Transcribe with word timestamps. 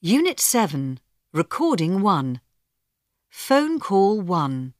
Unit 0.00 0.38
7, 0.38 1.00
Recording 1.32 2.02
1. 2.02 2.40
Phone 3.30 3.80
call 3.80 4.20
1. 4.20 4.72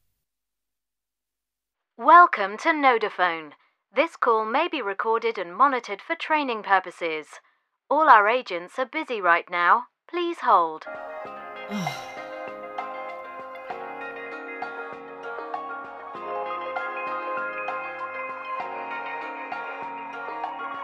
Welcome 1.96 2.56
to 2.58 2.68
Nodaphone. 2.68 3.50
This 3.92 4.14
call 4.14 4.44
may 4.44 4.68
be 4.68 4.80
recorded 4.80 5.36
and 5.36 5.56
monitored 5.56 6.00
for 6.00 6.14
training 6.14 6.62
purposes. 6.62 7.26
All 7.90 8.08
our 8.08 8.28
agents 8.28 8.78
are 8.78 8.86
busy 8.86 9.20
right 9.20 9.50
now. 9.50 9.86
Please 10.08 10.36
hold. 10.42 10.84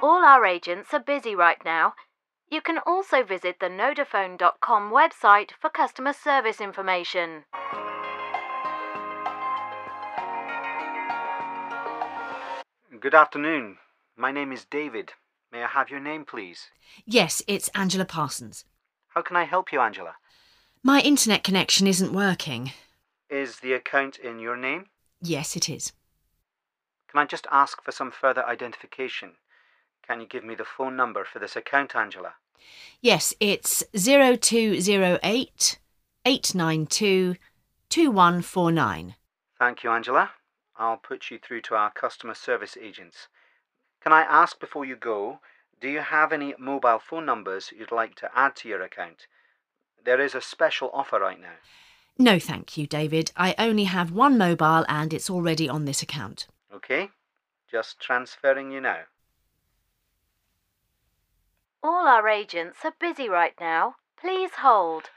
All 0.02 0.24
our 0.24 0.44
agents 0.44 0.92
are 0.92 0.98
busy 0.98 1.36
right 1.36 1.64
now. 1.64 1.94
You 2.50 2.60
can 2.60 2.78
also 2.86 3.22
visit 3.22 3.58
the 3.60 3.66
Nodaphone.com 3.66 4.90
website 4.92 5.50
for 5.60 5.70
customer 5.70 6.12
service 6.12 6.60
information. 6.60 7.44
Good 13.00 13.14
afternoon. 13.14 13.78
My 14.16 14.30
name 14.30 14.52
is 14.52 14.64
David. 14.64 15.12
May 15.52 15.62
I 15.62 15.68
have 15.68 15.90
your 15.90 16.00
name, 16.00 16.24
please? 16.24 16.70
Yes, 17.04 17.42
it's 17.46 17.68
Angela 17.74 18.04
Parsons. 18.04 18.64
How 19.08 19.22
can 19.22 19.36
I 19.36 19.44
help 19.44 19.72
you, 19.72 19.80
Angela? 19.80 20.14
My 20.82 21.00
internet 21.00 21.44
connection 21.44 21.86
isn't 21.86 22.12
working. 22.12 22.72
Is 23.30 23.60
the 23.60 23.72
account 23.72 24.18
in 24.18 24.38
your 24.38 24.56
name? 24.56 24.86
Yes, 25.20 25.56
it 25.56 25.68
is. 25.68 25.92
Can 27.08 27.20
I 27.20 27.24
just 27.24 27.46
ask 27.50 27.82
for 27.82 27.92
some 27.92 28.10
further 28.10 28.44
identification? 28.44 29.32
Can 30.06 30.20
you 30.20 30.26
give 30.26 30.44
me 30.44 30.54
the 30.54 30.64
phone 30.64 30.96
number 30.96 31.24
for 31.24 31.38
this 31.38 31.56
account, 31.56 31.96
Angela? 31.96 32.34
Yes, 33.00 33.34
it's 33.40 33.82
0208 33.96 35.78
892 36.26 37.36
2149. 37.88 39.14
Thank 39.58 39.84
you, 39.84 39.90
Angela. 39.90 40.30
I'll 40.76 40.96
put 40.96 41.30
you 41.30 41.38
through 41.38 41.62
to 41.62 41.74
our 41.74 41.90
customer 41.90 42.34
service 42.34 42.76
agents. 42.80 43.28
Can 44.02 44.12
I 44.12 44.22
ask 44.22 44.58
before 44.58 44.84
you 44.84 44.96
go, 44.96 45.40
do 45.80 45.88
you 45.88 46.00
have 46.00 46.32
any 46.32 46.54
mobile 46.58 46.98
phone 46.98 47.24
numbers 47.24 47.72
you'd 47.76 47.92
like 47.92 48.14
to 48.16 48.30
add 48.34 48.56
to 48.56 48.68
your 48.68 48.82
account? 48.82 49.26
There 50.04 50.20
is 50.20 50.34
a 50.34 50.40
special 50.40 50.90
offer 50.92 51.18
right 51.18 51.40
now. 51.40 51.56
No, 52.18 52.38
thank 52.38 52.76
you, 52.76 52.86
David. 52.86 53.32
I 53.36 53.54
only 53.58 53.84
have 53.84 54.12
one 54.12 54.36
mobile 54.36 54.84
and 54.88 55.12
it's 55.14 55.30
already 55.30 55.68
on 55.68 55.84
this 55.84 56.02
account. 56.02 56.46
Okay? 56.72 57.10
Just 57.70 58.00
transferring 58.00 58.70
you 58.70 58.80
now. 58.80 59.00
All 61.84 62.08
our 62.08 62.26
agents 62.28 62.78
are 62.82 62.94
busy 62.98 63.28
right 63.28 63.52
now. 63.60 63.96
Please 64.18 64.52
hold. 64.54 65.10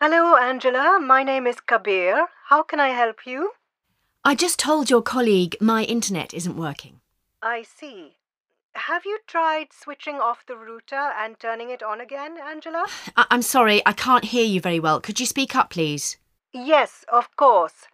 Hello, 0.00 0.36
Angela. 0.36 0.98
My 1.00 1.22
name 1.22 1.46
is 1.46 1.60
Kabir. 1.60 2.26
How 2.48 2.62
can 2.62 2.80
I 2.80 2.88
help 2.88 3.26
you? 3.26 3.52
I 4.24 4.34
just 4.34 4.58
told 4.58 4.90
your 4.90 5.02
colleague 5.02 5.56
my 5.60 5.84
internet 5.84 6.34
isn't 6.34 6.56
working. 6.56 7.00
I 7.40 7.62
see. 7.62 8.16
Have 8.74 9.04
you 9.04 9.18
tried 9.26 9.68
switching 9.72 10.16
off 10.16 10.44
the 10.46 10.56
router 10.56 11.12
and 11.16 11.38
turning 11.38 11.70
it 11.70 11.82
on 11.82 12.00
again, 12.00 12.36
Angela? 12.38 12.86
I- 13.16 13.26
I'm 13.30 13.42
sorry, 13.42 13.82
I 13.86 13.92
can't 13.92 14.24
hear 14.26 14.44
you 14.44 14.60
very 14.60 14.80
well. 14.80 15.00
Could 15.00 15.20
you 15.20 15.26
speak 15.26 15.54
up, 15.54 15.70
please? 15.70 16.16
Yes, 16.52 17.04
of 17.12 17.34
course. 17.36 17.86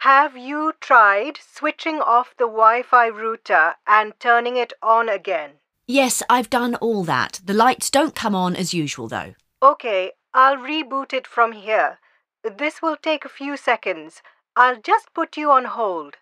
Have 0.00 0.36
you 0.36 0.74
tried 0.80 1.38
switching 1.40 2.00
off 2.00 2.34
the 2.36 2.44
Wi 2.44 2.82
Fi 2.82 3.08
router 3.08 3.74
and 3.86 4.12
turning 4.20 4.56
it 4.56 4.72
on 4.82 5.08
again? 5.08 5.52
Yes, 5.86 6.22
I've 6.28 6.50
done 6.50 6.74
all 6.76 7.02
that. 7.04 7.40
The 7.44 7.54
lights 7.54 7.90
don't 7.90 8.14
come 8.14 8.34
on 8.34 8.54
as 8.54 8.74
usual, 8.74 9.08
though. 9.08 9.34
Okay, 9.62 10.12
I'll 10.34 10.58
reboot 10.58 11.12
it 11.12 11.26
from 11.26 11.52
here. 11.52 11.98
This 12.44 12.82
will 12.82 12.96
take 12.96 13.24
a 13.24 13.30
few 13.30 13.56
seconds. 13.56 14.22
I'll 14.54 14.80
just 14.80 15.12
put 15.14 15.36
you 15.36 15.50
on 15.50 15.64
hold. 15.64 16.16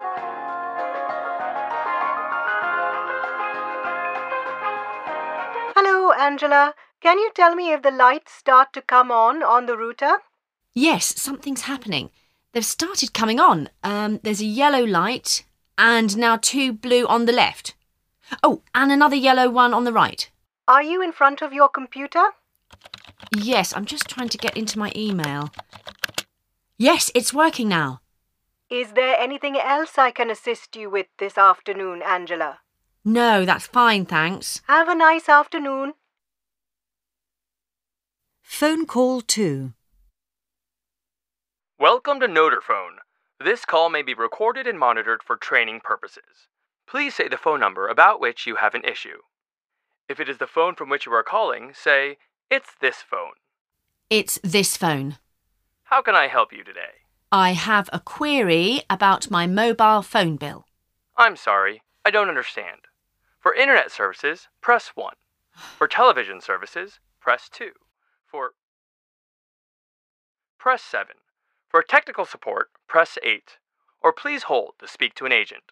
Hello, 5.76 6.12
Angela. 6.12 6.74
Can 7.00 7.18
you 7.18 7.30
tell 7.34 7.54
me 7.54 7.72
if 7.72 7.82
the 7.82 7.90
lights 7.90 8.32
start 8.32 8.72
to 8.74 8.80
come 8.80 9.10
on 9.10 9.42
on 9.42 9.66
the 9.66 9.76
router? 9.76 10.18
Yes, 10.74 11.20
something's 11.20 11.62
happening. 11.62 12.10
They've 12.54 12.64
started 12.64 13.12
coming 13.12 13.40
on. 13.40 13.68
Um, 13.82 14.20
there's 14.22 14.40
a 14.40 14.46
yellow 14.46 14.84
light 14.84 15.44
and 15.76 16.16
now 16.16 16.36
two 16.36 16.72
blue 16.72 17.04
on 17.04 17.26
the 17.26 17.32
left. 17.32 17.74
Oh, 18.44 18.62
and 18.72 18.92
another 18.92 19.16
yellow 19.16 19.50
one 19.50 19.74
on 19.74 19.82
the 19.82 19.92
right. 19.92 20.30
Are 20.68 20.82
you 20.82 21.02
in 21.02 21.10
front 21.10 21.42
of 21.42 21.52
your 21.52 21.68
computer? 21.68 22.26
Yes, 23.36 23.74
I'm 23.76 23.84
just 23.84 24.08
trying 24.08 24.28
to 24.28 24.38
get 24.38 24.56
into 24.56 24.78
my 24.78 24.92
email. 24.94 25.50
Yes, 26.78 27.10
it's 27.12 27.34
working 27.34 27.68
now. 27.68 28.00
Is 28.70 28.92
there 28.92 29.16
anything 29.18 29.56
else 29.58 29.98
I 29.98 30.12
can 30.12 30.30
assist 30.30 30.76
you 30.76 30.88
with 30.88 31.06
this 31.18 31.36
afternoon, 31.36 32.02
Angela? 32.02 32.60
No, 33.04 33.44
that's 33.44 33.66
fine, 33.66 34.06
thanks. 34.06 34.62
Have 34.68 34.88
a 34.88 34.94
nice 34.94 35.28
afternoon. 35.28 35.94
Phone 38.42 38.86
call 38.86 39.22
2. 39.22 39.72
Welcome 41.80 42.20
to 42.20 42.28
Nodaphone. 42.28 42.98
This 43.44 43.64
call 43.64 43.90
may 43.90 44.02
be 44.02 44.14
recorded 44.14 44.68
and 44.68 44.78
monitored 44.78 45.24
for 45.24 45.36
training 45.36 45.80
purposes. 45.82 46.46
Please 46.86 47.16
say 47.16 47.26
the 47.26 47.36
phone 47.36 47.58
number 47.58 47.88
about 47.88 48.20
which 48.20 48.46
you 48.46 48.54
have 48.54 48.76
an 48.76 48.84
issue. 48.84 49.18
If 50.08 50.20
it 50.20 50.28
is 50.28 50.38
the 50.38 50.46
phone 50.46 50.76
from 50.76 50.88
which 50.88 51.04
you 51.04 51.12
are 51.12 51.24
calling, 51.24 51.72
say, 51.74 52.18
It's 52.48 52.70
this 52.80 52.98
phone. 52.98 53.32
It's 54.08 54.38
this 54.44 54.76
phone. 54.76 55.16
How 55.82 56.00
can 56.00 56.14
I 56.14 56.28
help 56.28 56.52
you 56.52 56.62
today? 56.62 57.02
I 57.32 57.54
have 57.54 57.90
a 57.92 57.98
query 57.98 58.82
about 58.88 59.28
my 59.28 59.48
mobile 59.48 60.02
phone 60.02 60.36
bill. 60.36 60.66
I'm 61.16 61.34
sorry, 61.34 61.82
I 62.04 62.12
don't 62.12 62.28
understand. 62.28 62.82
For 63.40 63.52
internet 63.52 63.90
services, 63.90 64.46
press 64.60 64.92
1. 64.94 65.14
For 65.76 65.88
television 65.88 66.40
services, 66.40 67.00
press 67.20 67.48
2. 67.52 67.70
For 68.28 68.52
press 70.56 70.80
7. 70.80 71.16
For 71.74 71.82
technical 71.82 72.24
support, 72.24 72.70
press 72.86 73.18
8. 73.20 73.58
Or 74.00 74.12
please 74.12 74.44
hold 74.44 74.74
to 74.78 74.86
speak 74.86 75.16
to 75.16 75.26
an 75.26 75.32
agent. 75.32 75.64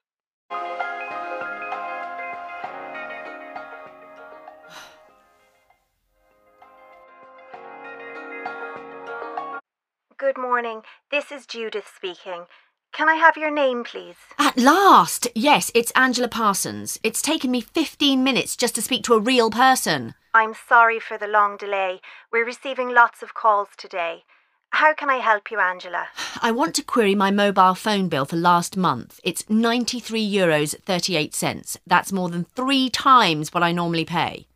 Good 10.18 10.36
morning. 10.36 10.82
This 11.12 11.30
is 11.30 11.46
Judith 11.46 11.88
speaking. 11.96 12.46
Can 12.92 13.08
I 13.08 13.14
have 13.14 13.36
your 13.36 13.52
name, 13.52 13.84
please? 13.84 14.16
At 14.40 14.58
last! 14.58 15.28
Yes, 15.36 15.70
it's 15.72 15.92
Angela 15.92 16.26
Parsons. 16.26 16.98
It's 17.04 17.22
taken 17.22 17.52
me 17.52 17.60
15 17.60 18.24
minutes 18.24 18.56
just 18.56 18.74
to 18.74 18.82
speak 18.82 19.04
to 19.04 19.14
a 19.14 19.20
real 19.20 19.52
person. 19.52 20.14
I'm 20.34 20.54
sorry 20.69 20.98
for 20.98 21.16
the 21.16 21.28
long 21.28 21.56
delay. 21.56 22.00
We're 22.32 22.44
receiving 22.44 22.92
lots 22.92 23.22
of 23.22 23.34
calls 23.34 23.69
today. 23.76 24.24
How 24.72 24.94
can 24.94 25.10
I 25.10 25.16
help 25.16 25.50
you, 25.50 25.60
Angela? 25.60 26.09
I 26.41 26.50
want 26.50 26.75
to 26.77 26.83
query 26.83 27.15
my 27.15 27.31
mobile 27.31 27.75
phone 27.75 28.09
bill 28.09 28.25
for 28.25 28.37
last 28.37 28.75
month. 28.75 29.21
It's 29.22 29.49
93 29.49 30.27
euros 30.28 30.75
38 30.81 31.34
cents. 31.34 31.78
That's 31.87 32.10
more 32.10 32.31
than 32.31 32.44
three 32.44 32.88
times 32.88 33.53
what 33.53 33.62
I 33.62 33.71
normally 33.71 34.06
pay. 34.06 34.47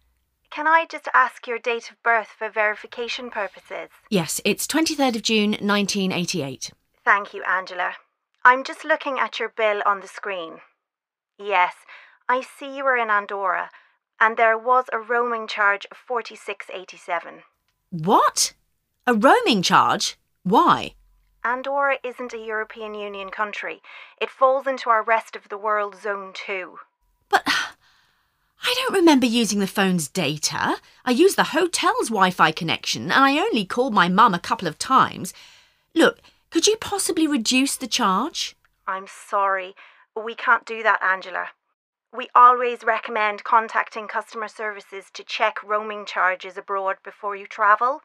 Can 0.51 0.67
I 0.67 0.87
just 0.91 1.07
ask 1.13 1.47
your 1.47 1.59
date 1.59 1.91
of 1.91 2.03
birth 2.03 2.29
for 2.29 2.49
verification 2.49 3.29
purposes? 3.31 3.91
Yes, 4.09 4.41
it's 4.43 4.67
23rd 4.67 5.17
of 5.17 5.23
June 5.23 5.51
1988. 5.51 6.71
Thank 7.05 7.35
you, 7.35 7.43
Angela. 7.45 7.93
I'm 8.43 8.65
just 8.65 8.87
looking 8.87 9.19
at 9.19 9.39
your 9.39 9.51
bill 9.51 9.83
on 9.85 10.01
the 10.01 10.09
screen. 10.09 10.61
Yes, 11.39 11.75
I 12.27 12.41
see 12.41 12.75
you 12.75 12.85
were 12.85 12.97
in 12.97 13.11
Andorra, 13.11 13.69
and 14.19 14.39
there 14.39 14.57
was 14.57 14.87
a 14.95 14.99
roaming 14.99 15.47
charge 15.47 15.87
of 15.91 15.99
46.87. 16.09 17.43
What? 17.91 18.55
A 19.09 19.15
roaming 19.15 19.63
charge? 19.63 20.19
Why? 20.43 20.95
Andorra 21.45 21.99
isn't 22.03 22.33
a 22.33 22.45
European 22.45 22.93
Union 22.93 23.31
country. 23.31 23.81
It 24.21 24.31
falls 24.31 24.67
into 24.67 24.91
our 24.91 25.01
rest 25.01 25.37
of 25.37 25.49
the 25.49 25.57
world 25.57 25.95
zone 25.95 26.33
too. 26.35 26.81
But 27.29 27.45
I 27.47 28.75
don't 28.75 28.95
remember 28.95 29.27
using 29.27 29.61
the 29.61 29.69
phone's 29.69 30.09
data. 30.09 30.79
I 31.05 31.13
used 31.13 31.37
the 31.37 31.53
hotel's 31.55 32.09
Wi 32.09 32.31
Fi 32.31 32.51
connection 32.51 33.13
and 33.13 33.25
I 33.25 33.39
only 33.39 33.65
called 33.65 33.95
my 33.95 34.09
mum 34.09 34.35
a 34.35 34.41
couple 34.41 34.67
of 34.67 34.77
times. 34.77 35.33
Look, 35.95 36.19
could 36.51 36.67
you 36.67 36.77
possibly 36.77 37.29
reduce 37.29 37.77
the 37.77 37.87
charge? 37.87 38.57
I'm 38.89 39.07
sorry. 39.07 39.77
We 40.17 40.35
can't 40.35 40.67
do 40.67 40.83
that, 40.83 41.01
Angela. 41.01 41.51
We 42.13 42.29
always 42.35 42.83
recommend 42.83 43.45
contacting 43.45 44.09
customer 44.09 44.49
services 44.49 45.11
to 45.15 45.23
check 45.23 45.63
roaming 45.63 46.07
charges 46.07 46.59
abroad 46.59 46.97
before 47.05 47.37
you 47.37 47.47
travel. 47.47 48.01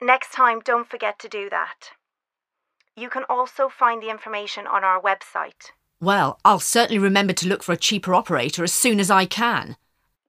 Next 0.00 0.32
time, 0.32 0.60
don't 0.60 0.88
forget 0.88 1.18
to 1.20 1.28
do 1.28 1.48
that. 1.50 1.90
You 2.96 3.08
can 3.08 3.24
also 3.28 3.68
find 3.68 4.02
the 4.02 4.10
information 4.10 4.66
on 4.66 4.84
our 4.84 5.00
website. 5.00 5.70
Well, 6.00 6.38
I'll 6.44 6.60
certainly 6.60 6.98
remember 6.98 7.32
to 7.32 7.48
look 7.48 7.62
for 7.62 7.72
a 7.72 7.76
cheaper 7.76 8.14
operator 8.14 8.62
as 8.62 8.72
soon 8.72 9.00
as 9.00 9.10
I 9.10 9.26
can. 9.26 9.76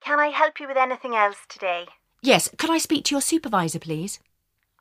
Can 0.02 0.20
I 0.20 0.28
help 0.28 0.60
you 0.60 0.68
with 0.68 0.78
anything 0.78 1.16
else 1.16 1.38
today? 1.50 1.88
Yes, 2.22 2.50
could 2.58 2.70
I 2.70 2.78
speak 2.78 3.04
to 3.06 3.16
your 3.16 3.22
supervisor, 3.22 3.80
please? 3.80 4.20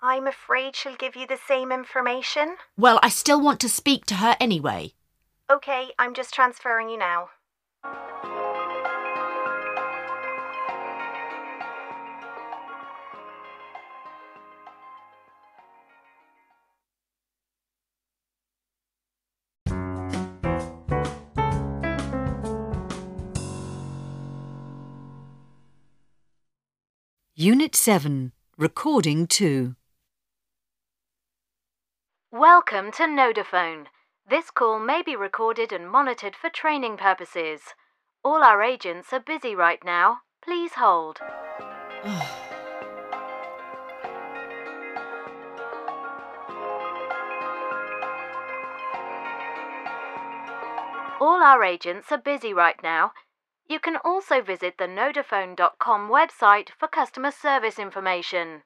I'm 0.03 0.27
afraid 0.27 0.77
she'll 0.77 0.97
give 0.97 1.17
you 1.17 1.27
the 1.27 1.39
same 1.49 1.73
information. 1.73 2.57
Well, 2.77 3.01
I 3.03 3.09
still 3.09 3.41
want 3.41 3.59
to 3.61 3.69
speak 3.69 4.05
to 4.07 4.17
her 4.17 4.37
anyway. 4.39 4.93
Okay, 5.51 5.89
I'm 5.99 6.15
just 6.15 6.35
transferring 6.35 6.91
you 6.91 6.99
now. 6.99 7.31
Unit 27.45 27.77
7, 27.77 28.33
Recording 28.57 29.27
2. 29.27 29.77
Welcome 32.33 32.91
to 32.93 33.03
Nodaphone. 33.03 33.89
This 34.27 34.51
call 34.51 34.79
may 34.79 35.03
be 35.03 35.15
recorded 35.15 35.71
and 35.71 35.91
monitored 35.91 36.37
for 36.37 36.49
training 36.49 36.97
purposes. 36.97 37.61
All 38.25 38.43
our 38.43 38.63
agents 38.63 39.13
are 39.13 39.21
busy 39.21 39.55
right 39.55 39.85
now. 39.85 40.21
Please 40.43 40.71
hold. 40.79 41.19
All 51.21 51.43
our 51.43 51.63
agents 51.63 52.11
are 52.11 52.17
busy 52.17 52.55
right 52.55 52.83
now. 52.83 53.13
You 53.67 53.81
can 53.81 53.97
also 54.05 54.43
visit 54.43 54.77
the 54.79 54.85
Nodaphone.com 54.85 56.11
website 56.11 56.69
for 56.79 56.87
customer 56.87 57.31
service 57.31 57.79
information. 57.79 58.63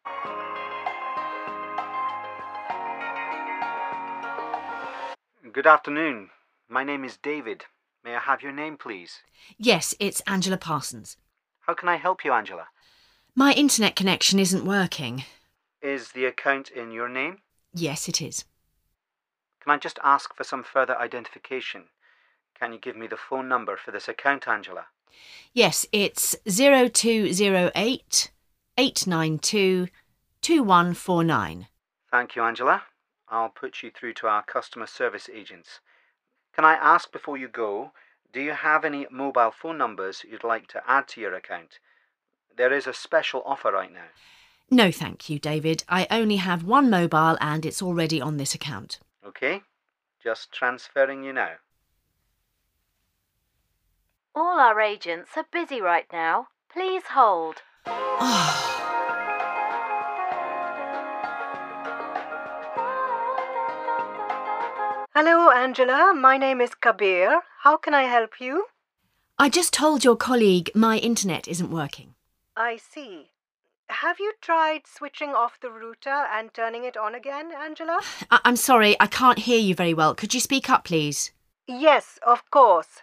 Good 5.53 5.67
afternoon. 5.67 6.31
My 6.69 6.83
name 6.83 7.05
is 7.05 7.17
David. 7.17 7.65
May 8.05 8.17
I 8.17 8.19
have 8.19 8.43
your 8.43 8.53
name, 8.53 8.77
please? 8.77 9.23
Yes, 9.56 9.95
it's 10.00 10.21
Angela 10.27 10.56
Parsons. 10.56 11.17
How 11.61 11.75
can 11.75 11.89
I 11.89 11.97
help 11.97 12.25
you, 12.25 12.33
Angela? 12.33 12.67
My 13.37 13.53
internet 13.53 13.94
connection 13.94 14.41
isn't 14.41 14.65
working. 14.65 15.25
Is 15.81 16.11
the 16.11 16.25
account 16.25 16.71
in 16.71 16.91
your 16.91 17.09
name? 17.09 17.39
Yes, 17.73 18.09
it 18.09 18.21
is. 18.21 18.44
Can 19.61 19.73
I 19.73 19.79
just 19.79 20.01
ask 20.03 20.35
for 20.35 20.43
some 20.43 20.65
further 20.65 20.99
identification? 20.99 21.85
Can 22.58 22.72
you 22.72 22.78
give 22.78 22.96
me 22.96 23.06
the 23.06 23.16
phone 23.16 23.49
number 23.49 23.76
for 23.76 23.90
this 23.90 24.08
account, 24.08 24.49
Angela? 24.49 24.87
Yes, 25.52 25.87
it's 25.93 26.37
0208 26.46 28.31
892 28.76 29.88
2149. 30.40 31.66
Thank 32.10 32.37
you, 32.37 32.43
Angela. 32.43 32.82
I'll 33.28 33.49
put 33.49 33.82
you 33.82 33.90
through 33.90 34.14
to 34.14 34.26
our 34.26 34.43
customer 34.43 34.87
service 34.87 35.28
agents. 35.32 35.81
Can 36.55 36.64
I 36.64 36.75
ask 36.75 37.12
before 37.12 37.37
you 37.37 37.49
go, 37.49 37.93
do 38.32 38.40
you 38.40 38.52
have 38.52 38.84
any 38.84 39.06
mobile 39.10 39.50
phone 39.50 39.78
numbers 39.78 40.25
you'd 40.28 40.44
like 40.44 40.66
to 40.69 40.82
add 40.87 41.08
to 41.08 41.20
your 41.20 41.34
account? 41.34 41.78
There 42.56 42.72
is 42.72 42.87
a 42.87 42.94
special 42.94 43.43
offer 43.44 43.70
right 43.72 43.93
now. 43.93 44.08
No, 44.70 44.90
thank 44.90 45.31
you, 45.31 45.38
David. 45.38 45.84
I 45.88 46.06
only 46.10 46.37
have 46.37 46.64
one 46.64 46.90
mobile 46.90 47.38
and 47.40 47.64
it's 47.64 47.81
already 47.81 48.20
on 48.20 48.37
this 48.37 48.55
account. 48.55 48.99
Okay? 49.25 49.62
Just 50.22 50.52
transferring 50.52 51.22
you 51.25 51.32
now. 51.32 51.52
All 54.40 54.61
our 54.61 54.81
agents 54.81 55.31
are 55.37 55.46
busy 55.50 55.81
right 55.81 56.06
now. 56.12 56.46
Please 56.73 57.02
hold. 57.11 57.56
Hello, 65.14 65.50
Angela. 65.50 66.14
My 66.14 66.38
name 66.38 66.61
is 66.61 66.76
Kabir. 66.76 67.40
How 67.62 67.76
can 67.76 67.94
I 67.94 68.05
help 68.05 68.40
you? 68.40 68.67
I 69.40 69.49
just 69.49 69.73
told 69.75 70.05
your 70.05 70.14
colleague 70.14 70.70
my 70.73 70.99
internet 70.99 71.49
isn't 71.49 71.73
working. 71.73 72.14
I 72.56 72.76
see. 72.76 73.31
Have 73.88 74.20
you 74.20 74.34
tried 74.41 74.82
switching 74.87 75.31
off 75.31 75.58
the 75.61 75.70
router 75.70 76.26
and 76.32 76.55
turning 76.55 76.84
it 76.84 76.96
on 76.96 77.17
again, 77.17 77.50
Angela? 77.61 78.00
I- 78.31 78.41
I'm 78.44 78.55
sorry, 78.55 78.94
I 79.00 79.08
can't 79.08 79.41
hear 79.41 79.58
you 79.58 79.75
very 79.75 79.94
well. 79.94 80.14
Could 80.14 80.32
you 80.32 80.38
speak 80.38 80.70
up, 80.70 80.84
please? 80.84 81.32
Yes, 81.67 82.20
of 82.25 82.49
course. 82.52 83.02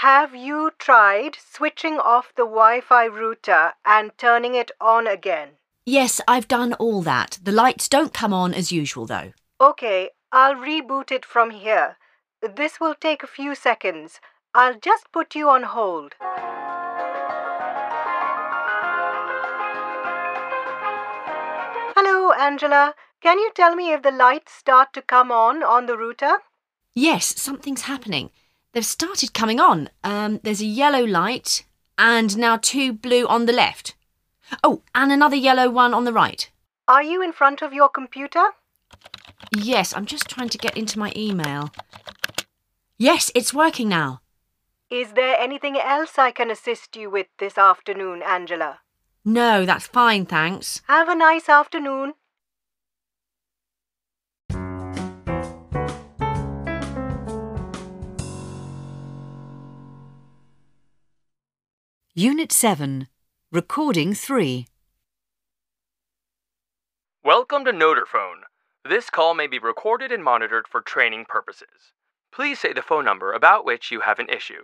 Have 0.00 0.34
you 0.34 0.72
tried 0.78 1.38
switching 1.40 1.98
off 1.98 2.34
the 2.36 2.44
Wi 2.44 2.82
Fi 2.82 3.06
router 3.06 3.72
and 3.82 4.10
turning 4.18 4.54
it 4.54 4.70
on 4.78 5.06
again? 5.06 5.52
Yes, 5.86 6.20
I've 6.28 6.46
done 6.48 6.74
all 6.74 7.00
that. 7.00 7.38
The 7.42 7.50
lights 7.50 7.88
don't 7.88 8.12
come 8.12 8.34
on 8.34 8.52
as 8.52 8.70
usual, 8.70 9.06
though. 9.06 9.32
Okay, 9.58 10.10
I'll 10.30 10.54
reboot 10.54 11.10
it 11.10 11.24
from 11.24 11.48
here. 11.48 11.96
This 12.42 12.78
will 12.78 12.94
take 12.94 13.22
a 13.22 13.26
few 13.26 13.54
seconds. 13.54 14.20
I'll 14.54 14.78
just 14.78 15.10
put 15.12 15.34
you 15.34 15.48
on 15.48 15.62
hold. 15.62 16.14
Hello, 21.96 22.32
Angela. 22.32 22.94
Can 23.22 23.38
you 23.38 23.50
tell 23.54 23.74
me 23.74 23.94
if 23.94 24.02
the 24.02 24.10
lights 24.10 24.52
start 24.52 24.92
to 24.92 25.00
come 25.00 25.32
on 25.32 25.62
on 25.62 25.86
the 25.86 25.96
router? 25.96 26.42
Yes, 26.94 27.40
something's 27.40 27.82
happening. 27.82 28.30
They've 28.76 28.84
started 28.84 29.32
coming 29.32 29.58
on. 29.58 29.88
Um, 30.04 30.38
there's 30.42 30.60
a 30.60 30.66
yellow 30.66 31.02
light 31.02 31.64
and 31.96 32.36
now 32.36 32.58
two 32.58 32.92
blue 32.92 33.26
on 33.26 33.46
the 33.46 33.52
left. 33.54 33.94
Oh, 34.62 34.82
and 34.94 35.10
another 35.10 35.34
yellow 35.34 35.70
one 35.70 35.94
on 35.94 36.04
the 36.04 36.12
right. 36.12 36.50
Are 36.86 37.02
you 37.02 37.22
in 37.22 37.32
front 37.32 37.62
of 37.62 37.72
your 37.72 37.88
computer? 37.88 38.44
Yes, 39.56 39.96
I'm 39.96 40.04
just 40.04 40.28
trying 40.28 40.50
to 40.50 40.58
get 40.58 40.76
into 40.76 40.98
my 40.98 41.10
email. 41.16 41.70
Yes, 42.98 43.30
it's 43.34 43.54
working 43.54 43.88
now. 43.88 44.20
Is 44.90 45.12
there 45.12 45.38
anything 45.40 45.78
else 45.78 46.18
I 46.18 46.30
can 46.30 46.50
assist 46.50 46.96
you 46.96 47.08
with 47.08 47.28
this 47.38 47.56
afternoon, 47.56 48.22
Angela? 48.22 48.80
No, 49.24 49.64
that's 49.64 49.86
fine, 49.86 50.26
thanks. 50.26 50.82
Have 50.86 51.08
a 51.08 51.14
nice 51.14 51.48
afternoon. 51.48 52.12
Unit 62.18 62.50
7, 62.50 63.08
Recording 63.52 64.14
3. 64.14 64.66
Welcome 67.22 67.66
to 67.66 67.72
Nodaphone. 67.72 68.44
This 68.88 69.10
call 69.10 69.34
may 69.34 69.46
be 69.46 69.58
recorded 69.58 70.10
and 70.10 70.24
monitored 70.24 70.66
for 70.66 70.80
training 70.80 71.26
purposes. 71.28 71.92
Please 72.32 72.58
say 72.58 72.72
the 72.72 72.80
phone 72.80 73.04
number 73.04 73.34
about 73.34 73.66
which 73.66 73.90
you 73.90 74.00
have 74.00 74.18
an 74.18 74.30
issue. 74.30 74.62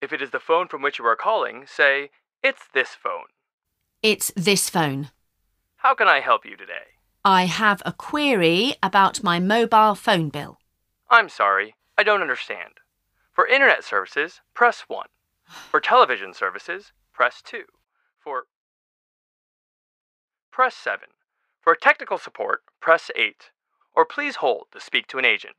If 0.00 0.10
it 0.10 0.22
is 0.22 0.30
the 0.30 0.40
phone 0.40 0.68
from 0.68 0.80
which 0.80 0.98
you 0.98 1.04
are 1.04 1.16
calling, 1.16 1.66
say, 1.66 2.08
It's 2.42 2.62
this 2.72 2.94
phone. 2.94 3.26
It's 4.02 4.32
this 4.34 4.70
phone. 4.70 5.10
How 5.76 5.94
can 5.94 6.08
I 6.08 6.20
help 6.20 6.46
you 6.46 6.56
today? 6.56 6.96
I 7.26 7.44
have 7.44 7.82
a 7.84 7.92
query 7.92 8.76
about 8.82 9.22
my 9.22 9.38
mobile 9.38 9.94
phone 9.94 10.30
bill. 10.30 10.56
I'm 11.10 11.28
sorry, 11.28 11.74
I 11.98 12.04
don't 12.04 12.22
understand. 12.22 12.80
For 13.34 13.46
internet 13.46 13.84
services, 13.84 14.40
press 14.54 14.84
1. 14.88 15.08
For 15.46 15.80
television 15.80 16.34
services, 16.34 16.92
press 17.12 17.42
2. 17.42 17.64
For 18.18 18.44
press 20.50 20.74
7. 20.74 21.08
For 21.60 21.74
technical 21.74 22.18
support, 22.18 22.62
press 22.80 23.10
8. 23.16 23.50
Or 23.94 24.04
please 24.04 24.36
hold 24.36 24.66
to 24.72 24.80
speak 24.80 25.06
to 25.08 25.18
an 25.18 25.24
agent. 25.24 25.56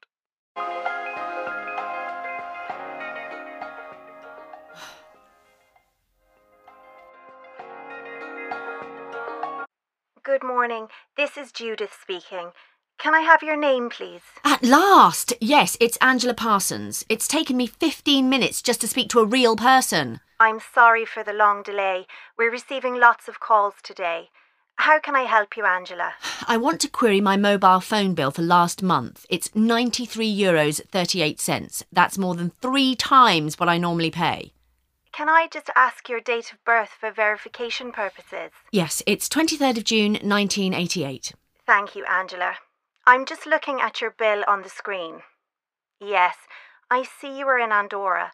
Good 10.23 10.43
morning. 10.43 10.87
This 11.15 11.37
is 11.37 11.51
Judith 11.51 11.95
speaking. 12.01 12.51
Can 12.97 13.13
I 13.13 13.21
have 13.21 13.43
your 13.43 13.57
name, 13.57 13.89
please? 13.89 14.21
At 14.43 14.63
last! 14.63 15.33
Yes, 15.39 15.77
it's 15.79 15.97
Angela 15.97 16.33
Parsons. 16.33 17.05
It's 17.09 17.27
taken 17.27 17.57
me 17.57 17.67
15 17.67 18.29
minutes 18.29 18.61
just 18.61 18.81
to 18.81 18.87
speak 18.87 19.09
to 19.09 19.19
a 19.19 19.25
real 19.25 19.55
person. 19.55 20.21
I'm 20.39 20.59
sorry 20.59 21.05
for 21.05 21.23
the 21.23 21.33
long 21.33 21.61
delay. 21.61 22.07
We're 22.37 22.51
receiving 22.51 22.99
lots 22.99 23.27
of 23.27 23.39
calls 23.39 23.75
today. 23.83 24.29
How 24.77 24.99
can 24.99 25.15
I 25.15 25.21
help 25.23 25.55
you, 25.55 25.65
Angela? 25.65 26.13
I 26.47 26.57
want 26.57 26.81
to 26.81 26.89
query 26.89 27.21
my 27.21 27.37
mobile 27.37 27.79
phone 27.79 28.13
bill 28.13 28.31
for 28.31 28.41
last 28.41 28.81
month. 28.81 29.25
It's 29.29 29.53
93 29.53 30.35
euros 30.35 30.81
38 30.89 31.39
cents. 31.39 31.83
That's 31.91 32.17
more 32.17 32.35
than 32.35 32.51
three 32.61 32.95
times 32.95 33.59
what 33.59 33.69
I 33.69 33.77
normally 33.77 34.11
pay. 34.11 34.51
Can 35.11 35.29
I 35.29 35.47
just 35.51 35.69
ask 35.75 36.09
your 36.09 36.19
date 36.19 36.51
of 36.51 36.63
birth 36.65 36.89
for 36.99 37.09
verification 37.09 37.91
purposes? 37.93 38.51
Yes, 38.71 39.01
it's 39.05 39.29
23rd 39.29 39.77
of 39.77 39.83
June 39.85 40.13
1988. 40.13 41.33
Thank 41.65 41.95
you, 41.95 42.03
Angela. 42.05 42.55
I'm 43.07 43.25
just 43.25 43.45
looking 43.45 43.81
at 43.81 44.01
your 44.01 44.09
bill 44.09 44.43
on 44.47 44.63
the 44.63 44.69
screen. 44.69 45.21
Yes, 46.01 46.35
I 46.89 47.03
see 47.03 47.37
you 47.37 47.45
were 47.45 47.59
in 47.59 47.71
Andorra, 47.71 48.31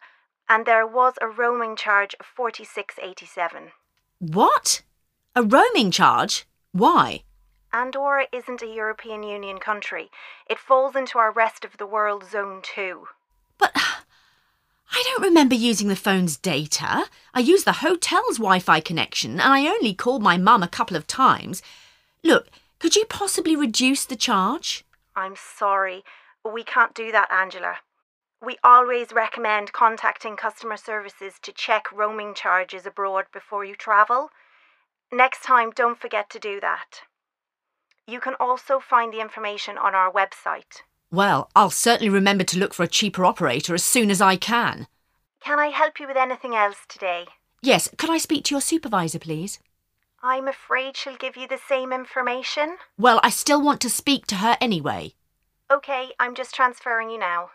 and 0.48 0.64
there 0.64 0.86
was 0.86 1.14
a 1.20 1.26
roaming 1.26 1.76
charge 1.76 2.14
of 2.18 2.26
46.87. 2.26 3.72
What? 4.18 4.82
A 5.36 5.42
roaming 5.42 5.90
charge? 5.90 6.46
Why? 6.72 7.22
Andorra 7.72 8.26
isn't 8.32 8.62
a 8.62 8.66
European 8.66 9.22
Union 9.22 9.58
country. 9.58 10.10
It 10.48 10.58
falls 10.58 10.96
into 10.96 11.18
our 11.18 11.32
rest 11.32 11.64
of 11.64 11.76
the 11.76 11.86
world 11.86 12.24
zone 12.24 12.60
too. 12.62 13.08
But 13.58 13.72
I 13.74 15.02
don't 15.04 15.22
remember 15.22 15.54
using 15.54 15.88
the 15.88 15.96
phone's 15.96 16.36
data. 16.36 17.04
I 17.34 17.40
used 17.40 17.66
the 17.66 17.72
hotel's 17.72 18.36
Wi 18.36 18.58
Fi 18.58 18.80
connection 18.80 19.32
and 19.32 19.52
I 19.52 19.66
only 19.66 19.94
called 19.94 20.22
my 20.22 20.36
mum 20.36 20.62
a 20.62 20.68
couple 20.68 20.96
of 20.96 21.06
times. 21.06 21.62
Look, 22.22 22.48
could 22.82 22.96
you 22.96 23.04
possibly 23.04 23.54
reduce 23.54 24.04
the 24.04 24.16
charge? 24.16 24.84
I'm 25.14 25.36
sorry. 25.36 26.02
We 26.44 26.64
can't 26.64 26.96
do 26.96 27.12
that, 27.12 27.30
Angela. 27.30 27.76
We 28.44 28.56
always 28.64 29.12
recommend 29.12 29.72
contacting 29.72 30.34
customer 30.34 30.76
services 30.76 31.34
to 31.42 31.52
check 31.52 31.92
roaming 31.92 32.34
charges 32.34 32.84
abroad 32.84 33.26
before 33.32 33.64
you 33.64 33.76
travel. 33.76 34.30
Next 35.12 35.44
time, 35.44 35.70
don't 35.70 35.96
forget 35.96 36.28
to 36.30 36.40
do 36.40 36.58
that. 36.58 37.02
You 38.08 38.18
can 38.18 38.34
also 38.40 38.80
find 38.80 39.12
the 39.12 39.20
information 39.20 39.78
on 39.78 39.94
our 39.94 40.10
website. 40.10 40.82
Well, 41.12 41.50
I'll 41.54 41.70
certainly 41.70 42.10
remember 42.10 42.42
to 42.42 42.58
look 42.58 42.74
for 42.74 42.82
a 42.82 42.88
cheaper 42.88 43.24
operator 43.24 43.76
as 43.76 43.84
soon 43.84 44.10
as 44.10 44.20
I 44.20 44.34
can. 44.34 44.88
Can 45.40 45.60
I 45.60 45.68
help 45.68 46.00
you 46.00 46.08
with 46.08 46.16
anything 46.16 46.56
else 46.56 46.78
today? 46.88 47.26
Yes, 47.62 47.88
could 47.96 48.10
I 48.10 48.18
speak 48.18 48.42
to 48.46 48.56
your 48.56 48.60
supervisor, 48.60 49.20
please? 49.20 49.60
I'm 50.24 50.46
afraid 50.46 50.96
she'll 50.96 51.16
give 51.16 51.36
you 51.36 51.48
the 51.48 51.58
same 51.58 51.92
information. 51.92 52.76
Well, 52.96 53.18
I 53.24 53.30
still 53.30 53.60
want 53.60 53.80
to 53.80 53.90
speak 53.90 54.24
to 54.28 54.36
her 54.36 54.56
anyway. 54.60 55.14
Okay, 55.68 56.12
I'm 56.20 56.36
just 56.36 56.54
transferring 56.54 57.10
you 57.10 57.18
now. 57.18 57.50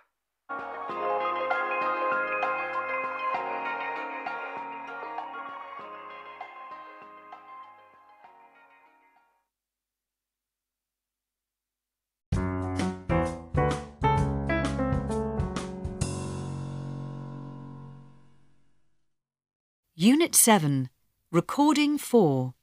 Unit 19.96 20.36
7. 20.36 20.90
Recording 21.32 21.98
4. 21.98 22.54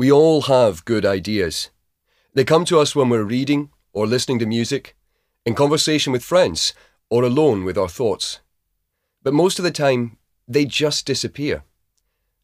We 0.00 0.10
all 0.10 0.40
have 0.48 0.86
good 0.86 1.04
ideas. 1.04 1.68
They 2.32 2.42
come 2.42 2.64
to 2.64 2.78
us 2.78 2.96
when 2.96 3.10
we're 3.10 3.22
reading 3.22 3.68
or 3.92 4.06
listening 4.06 4.38
to 4.38 4.46
music, 4.46 4.96
in 5.44 5.54
conversation 5.54 6.10
with 6.10 6.24
friends, 6.24 6.72
or 7.10 7.22
alone 7.22 7.64
with 7.64 7.76
our 7.76 7.86
thoughts. 7.86 8.40
But 9.22 9.34
most 9.34 9.58
of 9.58 9.62
the 9.62 9.70
time, 9.70 10.16
they 10.48 10.64
just 10.64 11.04
disappear. 11.04 11.64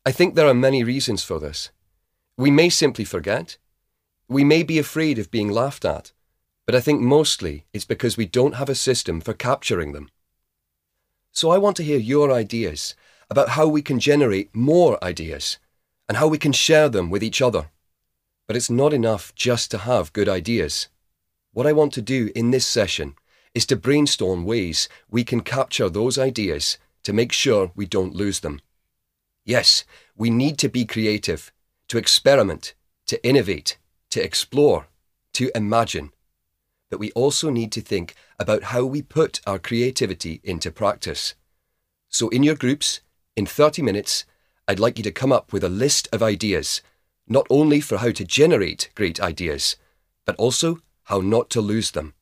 I 0.05 0.13
think 0.13 0.35
there 0.35 0.47
are 0.47 0.53
many 0.53 0.85
reasons 0.85 1.25
for 1.25 1.41
this. 1.41 1.71
We 2.37 2.51
may 2.51 2.69
simply 2.69 3.07
forget. 3.07 3.57
We 4.29 4.45
may 4.45 4.63
be 4.63 4.79
afraid 4.79 5.19
of 5.19 5.31
being 5.31 5.49
laughed 5.49 5.87
at. 5.87 6.13
But 6.67 6.75
I 6.75 6.83
think 6.83 7.01
mostly 7.01 7.65
it's 7.73 7.87
because 7.87 8.19
we 8.19 8.27
don't 8.27 8.57
have 8.57 8.69
a 8.69 8.75
system 8.75 9.23
for 9.23 9.33
capturing 9.33 9.93
them. 9.93 10.11
So 11.33 11.49
I 11.49 11.57
want 11.57 11.79
to 11.79 11.85
hear 11.85 11.99
your 11.99 12.31
ideas 12.31 12.95
about 13.31 13.51
how 13.57 13.67
we 13.67 13.81
can 13.81 13.99
generate 13.99 14.55
more 14.55 15.03
ideas 15.03 15.57
and 16.09 16.17
how 16.19 16.29
we 16.29 16.39
can 16.39 16.53
share 16.53 16.89
them 16.89 17.11
with 17.11 17.23
each 17.23 17.43
other. 17.43 17.71
But 18.47 18.57
it's 18.57 18.71
not 18.71 18.93
enough 18.93 19.35
just 19.35 19.71
to 19.73 19.79
have 19.79 20.13
good 20.13 20.29
ideas. 20.29 20.89
What 21.53 21.67
I 21.67 21.73
want 21.73 21.93
to 21.95 22.03
do 22.03 22.31
in 22.35 22.51
this 22.51 22.67
session 22.67 23.15
is 23.55 23.67
to 23.67 23.77
brainstorm 23.77 24.45
ways 24.45 24.89
we 25.11 25.25
can 25.25 25.41
capture 25.41 25.89
those 25.89 26.19
ideas 26.19 26.79
to 27.03 27.13
make 27.13 27.33
sure 27.33 27.73
we 27.75 27.87
don't 27.87 28.15
lose 28.15 28.41
them. 28.41 28.61
Yes, 29.45 29.85
we 30.17 30.29
need 30.29 30.59
to 30.59 30.69
be 30.69 30.85
creative, 30.85 31.53
to 31.89 31.99
experiment, 31.99 32.75
to 33.07 33.25
innovate, 33.27 33.79
to 34.11 34.23
explore, 34.23 34.89
to 35.33 35.51
imagine. 35.55 36.13
But 36.91 37.01
we 37.01 37.13
also 37.13 37.49
need 37.51 37.73
to 37.73 37.81
think 37.81 38.15
about 38.39 38.65
how 38.65 38.85
we 38.85 39.03
put 39.03 39.41
our 39.47 39.59
creativity 39.59 40.41
into 40.45 40.71
practice. 40.71 41.35
So, 42.09 42.29
in 42.29 42.43
your 42.43 42.55
groups, 42.55 43.01
in 43.37 43.47
30 43.47 43.83
minutes, 43.83 44.25
I'd 44.69 44.81
like 44.81 44.99
you 44.99 45.05
to 45.05 45.13
come 45.13 45.31
up 45.31 45.53
with 45.53 45.63
a 45.63 45.69
list 45.69 46.09
of 46.13 46.25
ideas, 46.25 46.83
not 47.29 47.47
only 47.49 47.81
for 47.81 47.99
how 47.99 48.11
to 48.11 48.25
generate 48.25 48.91
great 48.97 49.21
ideas, 49.21 49.77
but 50.25 50.35
also 50.37 50.81
how 51.05 51.21
not 51.21 51.51
to 51.51 51.61
lose 51.61 51.93
them. 51.93 52.15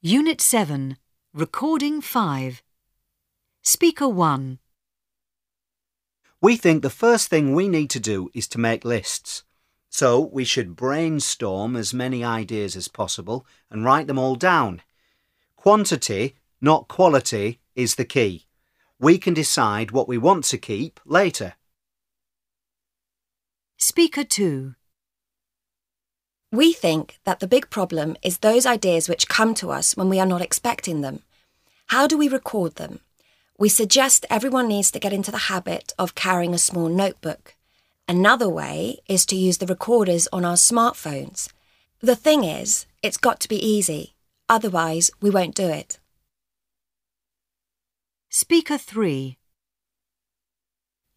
Unit 0.00 0.40
7. 0.40 0.96
Recording 1.32 2.00
5. 2.00 2.60
Speaker 3.62 4.08
1. 4.08 4.58
We 6.40 6.56
think 6.56 6.82
the 6.82 6.90
first 6.90 7.28
thing 7.28 7.54
we 7.54 7.68
need 7.68 7.88
to 7.90 8.00
do 8.00 8.30
is 8.34 8.48
to 8.48 8.58
make 8.58 8.84
lists. 8.84 9.44
So 9.92 10.20
we 10.20 10.44
should 10.44 10.74
brainstorm 10.74 11.76
as 11.76 11.92
many 11.92 12.24
ideas 12.24 12.76
as 12.76 12.88
possible 12.88 13.46
and 13.70 13.84
write 13.84 14.06
them 14.06 14.18
all 14.18 14.36
down. 14.36 14.80
Quantity, 15.54 16.34
not 16.62 16.88
quality, 16.88 17.60
is 17.76 17.96
the 17.96 18.06
key. 18.06 18.46
We 18.98 19.18
can 19.18 19.34
decide 19.34 19.90
what 19.90 20.08
we 20.08 20.16
want 20.16 20.44
to 20.46 20.56
keep 20.56 20.98
later. 21.04 21.54
Speaker 23.76 24.24
2. 24.24 24.74
We 26.50 26.72
think 26.72 27.18
that 27.24 27.40
the 27.40 27.46
big 27.46 27.68
problem 27.68 28.16
is 28.22 28.38
those 28.38 28.64
ideas 28.64 29.10
which 29.10 29.28
come 29.28 29.52
to 29.56 29.70
us 29.70 29.94
when 29.94 30.08
we 30.08 30.18
are 30.18 30.26
not 30.26 30.40
expecting 30.40 31.02
them. 31.02 31.20
How 31.88 32.06
do 32.06 32.16
we 32.16 32.28
record 32.28 32.76
them? 32.76 33.00
We 33.58 33.68
suggest 33.68 34.24
everyone 34.30 34.68
needs 34.68 34.90
to 34.92 34.98
get 34.98 35.12
into 35.12 35.30
the 35.30 35.52
habit 35.52 35.92
of 35.98 36.14
carrying 36.14 36.54
a 36.54 36.58
small 36.58 36.88
notebook. 36.88 37.56
Another 38.12 38.46
way 38.46 38.98
is 39.08 39.24
to 39.24 39.36
use 39.36 39.56
the 39.56 39.66
recorders 39.66 40.28
on 40.34 40.44
our 40.44 40.56
smartphones. 40.56 41.48
The 42.02 42.14
thing 42.14 42.44
is, 42.44 42.84
it's 43.02 43.16
got 43.16 43.40
to 43.40 43.48
be 43.48 43.56
easy, 43.56 44.16
otherwise, 44.50 45.10
we 45.22 45.30
won't 45.30 45.54
do 45.54 45.68
it. 45.68 45.98
Speaker 48.28 48.76
3. 48.76 49.38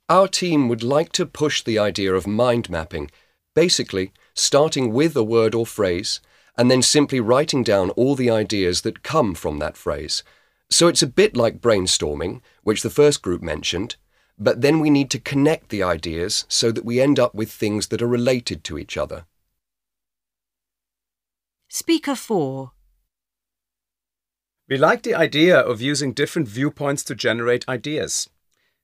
Our 0.07 0.29
team 0.29 0.69
would 0.69 0.83
like 0.83 1.11
to 1.11 1.25
push 1.25 1.61
the 1.61 1.77
idea 1.77 2.13
of 2.13 2.27
mind 2.27 2.69
mapping, 2.69 3.11
basically, 3.53 4.13
starting 4.33 4.93
with 4.93 5.17
a 5.17 5.23
word 5.23 5.53
or 5.53 5.65
phrase, 5.65 6.21
and 6.57 6.71
then 6.71 6.81
simply 6.81 7.19
writing 7.19 7.61
down 7.61 7.89
all 7.89 8.15
the 8.15 8.29
ideas 8.29 8.83
that 8.83 9.03
come 9.03 9.35
from 9.35 9.59
that 9.59 9.75
phrase. 9.75 10.23
So 10.69 10.87
it's 10.87 11.03
a 11.03 11.07
bit 11.07 11.35
like 11.35 11.59
brainstorming, 11.59 12.39
which 12.63 12.83
the 12.83 12.89
first 12.89 13.21
group 13.21 13.41
mentioned, 13.41 13.97
but 14.37 14.61
then 14.61 14.79
we 14.79 14.89
need 14.89 15.09
to 15.11 15.19
connect 15.19 15.69
the 15.69 15.83
ideas 15.83 16.45
so 16.49 16.71
that 16.71 16.85
we 16.85 16.99
end 16.99 17.19
up 17.19 17.33
with 17.33 17.51
things 17.51 17.87
that 17.87 18.01
are 18.01 18.07
related 18.07 18.63
to 18.65 18.77
each 18.77 18.97
other. 18.97 19.25
Speaker 21.69 22.15
4. 22.15 22.71
We 24.67 24.77
like 24.77 25.03
the 25.03 25.15
idea 25.15 25.59
of 25.59 25.81
using 25.81 26.13
different 26.13 26.47
viewpoints 26.47 27.03
to 27.05 27.15
generate 27.15 27.67
ideas. 27.69 28.29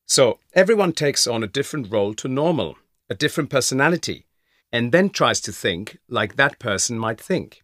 So 0.05 0.39
everyone 0.53 0.93
takes 0.93 1.25
on 1.25 1.43
a 1.43 1.48
different 1.48 1.91
role 1.91 2.13
to 2.15 2.27
normal, 2.27 2.75
a 3.10 3.15
different 3.15 3.50
personality, 3.50 4.27
and 4.72 4.91
then 4.91 5.10
tries 5.10 5.41
to 5.41 5.51
think 5.51 5.98
like 6.08 6.36
that 6.36 6.60
person 6.60 7.00
might 7.00 7.20
think. 7.20 7.63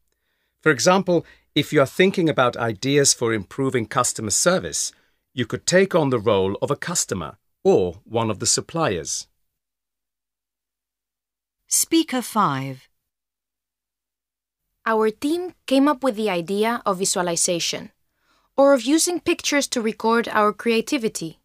For 0.62 0.72
example, 0.72 1.26
if 1.56 1.72
you 1.72 1.82
are 1.82 1.88
thinking 1.88 2.28
about 2.30 2.58
ideas 2.58 3.14
for 3.14 3.34
improving 3.34 3.86
customer 3.86 4.32
service, 4.32 4.92
you 5.34 5.46
could 5.46 5.66
take 5.66 5.94
on 5.94 6.10
the 6.10 6.20
role 6.20 6.58
of 6.62 6.72
a 6.72 6.76
customer 6.76 7.38
or 7.68 8.00
one 8.06 8.30
of 8.32 8.40
the 8.40 8.46
suppliers. 8.46 9.28
Speaker 11.68 12.22
5. 12.22 12.88
Our 14.86 15.12
team 15.12 15.54
came 15.66 15.90
up 15.90 16.02
with 16.02 16.16
the 16.16 16.30
idea 16.30 16.82
of 16.86 17.00
visualization, 17.00 17.92
or 18.56 18.74
of 18.74 18.84
using 18.84 19.20
pictures 19.20 19.68
to 19.68 19.82
record 19.82 20.30
our 20.30 20.54
creativity. 20.54 21.40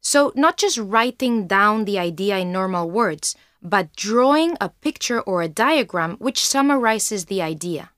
So, 0.00 0.32
not 0.34 0.56
just 0.56 0.78
writing 0.78 1.46
down 1.46 1.84
the 1.84 1.98
idea 1.98 2.38
in 2.38 2.50
normal 2.50 2.88
words, 2.88 3.36
but 3.60 3.94
drawing 3.96 4.56
a 4.62 4.70
picture 4.70 5.20
or 5.20 5.42
a 5.42 5.54
diagram 5.66 6.16
which 6.20 6.42
summarizes 6.42 7.26
the 7.26 7.42
idea. 7.42 7.90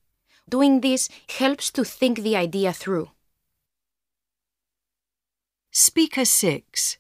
Doing 0.49 0.81
this 0.81 1.09
helps 1.29 1.71
to 1.71 1.85
think 1.85 2.19
the 2.19 2.35
idea 2.35 2.73
through. 2.73 3.11
Speaker 5.71 6.25
6. 6.25 6.99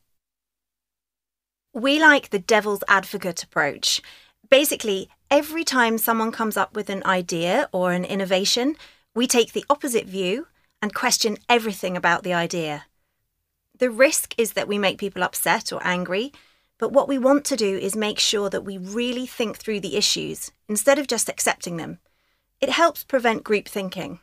We 1.76 2.00
like 2.00 2.30
the 2.30 2.38
devil's 2.38 2.82
advocate 2.88 3.42
approach. 3.42 4.00
Basically, 4.48 5.10
every 5.30 5.62
time 5.62 5.98
someone 5.98 6.32
comes 6.32 6.56
up 6.56 6.74
with 6.74 6.88
an 6.88 7.04
idea 7.04 7.68
or 7.70 7.92
an 7.92 8.06
innovation, 8.06 8.76
we 9.14 9.26
take 9.26 9.52
the 9.52 9.66
opposite 9.68 10.06
view 10.06 10.46
and 10.80 10.94
question 10.94 11.36
everything 11.50 11.94
about 11.94 12.22
the 12.22 12.32
idea. 12.32 12.86
The 13.78 13.90
risk 13.90 14.34
is 14.38 14.54
that 14.54 14.66
we 14.66 14.78
make 14.78 14.96
people 14.96 15.22
upset 15.22 15.70
or 15.70 15.86
angry, 15.86 16.32
but 16.78 16.92
what 16.92 17.08
we 17.08 17.18
want 17.18 17.44
to 17.44 17.56
do 17.56 17.76
is 17.76 17.94
make 17.94 18.18
sure 18.18 18.48
that 18.48 18.64
we 18.64 18.78
really 18.78 19.26
think 19.26 19.58
through 19.58 19.80
the 19.80 19.98
issues 19.98 20.52
instead 20.70 20.98
of 20.98 21.06
just 21.06 21.28
accepting 21.28 21.76
them. 21.76 21.98
It 22.58 22.70
helps 22.70 23.04
prevent 23.04 23.44
group 23.44 23.68
thinking. 23.68 24.20